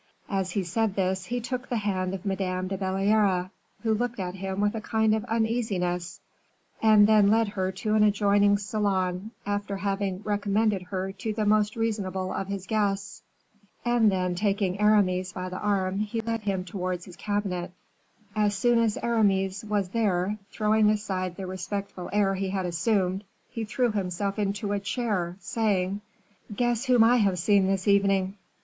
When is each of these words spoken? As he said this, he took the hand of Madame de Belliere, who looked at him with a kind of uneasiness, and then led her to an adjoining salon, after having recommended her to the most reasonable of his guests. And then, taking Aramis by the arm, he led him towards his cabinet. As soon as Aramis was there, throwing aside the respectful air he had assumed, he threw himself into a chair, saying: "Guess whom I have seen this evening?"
As 0.29 0.49
he 0.53 0.63
said 0.63 0.95
this, 0.95 1.25
he 1.25 1.39
took 1.39 1.69
the 1.69 1.77
hand 1.77 2.15
of 2.15 2.25
Madame 2.25 2.67
de 2.67 2.75
Belliere, 2.75 3.51
who 3.83 3.93
looked 3.93 4.19
at 4.19 4.33
him 4.33 4.59
with 4.59 4.73
a 4.73 4.81
kind 4.81 5.13
of 5.13 5.23
uneasiness, 5.25 6.19
and 6.81 7.05
then 7.05 7.29
led 7.29 7.49
her 7.49 7.71
to 7.73 7.93
an 7.93 8.01
adjoining 8.01 8.57
salon, 8.57 9.29
after 9.45 9.77
having 9.77 10.23
recommended 10.23 10.81
her 10.81 11.11
to 11.11 11.33
the 11.33 11.45
most 11.45 11.75
reasonable 11.75 12.33
of 12.33 12.47
his 12.47 12.65
guests. 12.65 13.21
And 13.85 14.11
then, 14.11 14.33
taking 14.33 14.79
Aramis 14.79 15.33
by 15.33 15.49
the 15.49 15.59
arm, 15.59 15.99
he 15.99 16.19
led 16.19 16.41
him 16.41 16.63
towards 16.63 17.05
his 17.05 17.15
cabinet. 17.15 17.71
As 18.35 18.55
soon 18.55 18.79
as 18.79 18.97
Aramis 19.03 19.63
was 19.63 19.89
there, 19.89 20.39
throwing 20.51 20.89
aside 20.89 21.35
the 21.35 21.45
respectful 21.45 22.09
air 22.11 22.33
he 22.33 22.49
had 22.49 22.65
assumed, 22.65 23.23
he 23.51 23.65
threw 23.65 23.91
himself 23.91 24.39
into 24.39 24.71
a 24.71 24.79
chair, 24.79 25.37
saying: 25.41 26.01
"Guess 26.55 26.85
whom 26.85 27.03
I 27.03 27.17
have 27.17 27.37
seen 27.37 27.67
this 27.67 27.87
evening?" 27.87 28.33